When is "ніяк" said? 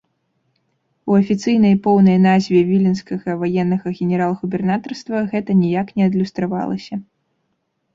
5.65-5.87